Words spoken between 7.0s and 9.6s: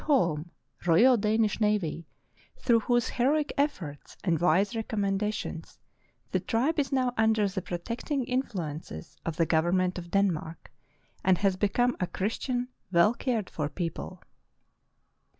under the protecting influences of the